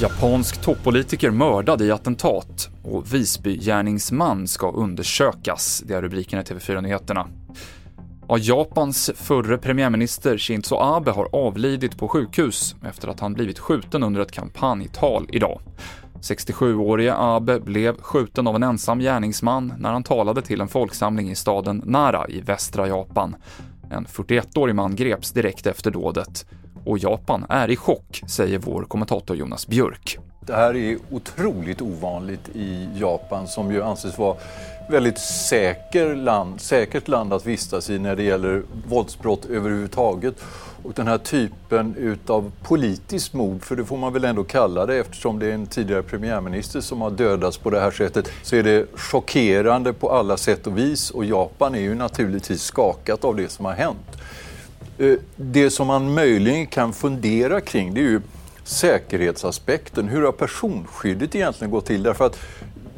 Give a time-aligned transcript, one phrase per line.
[0.00, 5.82] Japansk toppolitiker mördad i attentat och Visbygärningsman ska undersökas.
[5.86, 7.26] Det är rubriken i TV4-nyheterna.
[8.28, 14.02] Ja, Japans förre premiärminister Shinzo Abe har avlidit på sjukhus efter att han blivit skjuten
[14.02, 15.60] under ett kampanjtal idag.
[16.20, 21.34] 67-årige Abe blev skjuten av en ensam gärningsman när han talade till en folksamling i
[21.34, 23.36] staden Nara i västra Japan.
[23.90, 26.46] En 41-årig man greps direkt efter dådet.
[26.84, 30.18] Och Japan är i chock, säger vår kommentator Jonas Björk.
[30.40, 34.36] Det här är otroligt ovanligt i Japan som ju anses vara
[34.90, 40.34] väldigt säker land, säkert land att vistas i när det gäller våldsbrott överhuvudtaget.
[40.82, 44.96] Och den här typen utav politiskt mord, för det får man väl ändå kalla det
[44.96, 48.62] eftersom det är en tidigare premiärminister som har dödats på det här sättet, så är
[48.62, 53.48] det chockerande på alla sätt och vis och Japan är ju naturligtvis skakat av det
[53.48, 54.20] som har hänt.
[54.98, 58.20] Eh, det som man möjligen kan fundera kring det är ju
[58.64, 60.08] säkerhetsaspekten.
[60.08, 62.02] Hur har personskyddet egentligen gått till?
[62.02, 62.38] Därför att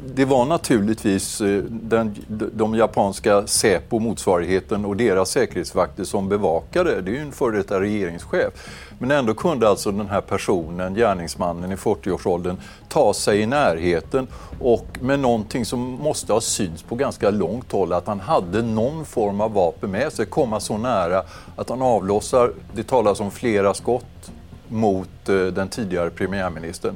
[0.07, 2.15] det var naturligtvis eh, den,
[2.53, 7.01] de japanska Säpo-motsvarigheten och deras säkerhetsvakter som bevakade.
[7.01, 8.53] Det är ju en före detta regeringschef.
[8.99, 12.57] Men ändå kunde alltså den här personen, gärningsmannen i 40-årsåldern,
[12.89, 14.27] ta sig i närheten
[14.59, 19.05] och med någonting som måste ha synts på ganska långt håll, att han hade någon
[19.05, 21.23] form av vapen med sig, komma så nära
[21.55, 24.31] att han avlossar, det talas om flera skott
[24.67, 26.95] mot eh, den tidigare premiärministern.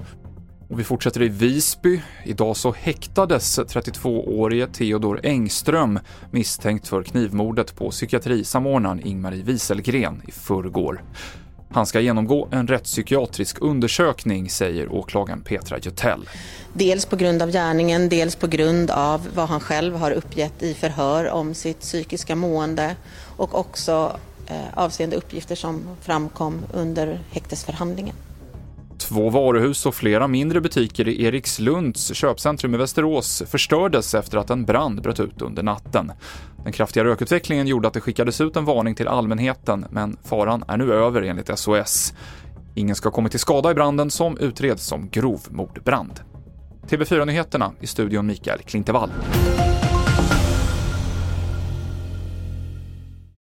[0.69, 2.01] Och vi fortsätter i Visby.
[2.23, 5.99] Idag så häktades 32-årige Theodor Engström
[6.31, 11.03] misstänkt för knivmordet på psykiatrisamordnaren Ingmarie Wieselgren i förrgår.
[11.71, 16.29] Han ska genomgå en rättspsykiatrisk undersökning, säger åklagaren Petra Jutell.
[16.73, 20.73] Dels på grund av gärningen, dels på grund av vad han själv har uppgett i
[20.73, 22.95] förhör om sitt psykiska mående
[23.37, 28.15] och också eh, avseende uppgifter som framkom under häktesförhandlingen.
[29.07, 34.65] Två varuhus och flera mindre butiker i Erikslunds köpcentrum i Västerås förstördes efter att en
[34.65, 36.11] brand bröt ut under natten.
[36.63, 40.77] Den kraftiga rökutvecklingen gjorde att det skickades ut en varning till allmänheten, men faran är
[40.77, 42.13] nu över enligt SOS.
[42.75, 46.19] Ingen ska ha kommit till skada i branden som utreds som grov mordbrand.
[46.89, 49.09] TV4-nyheterna i studion Mikael Klintevall.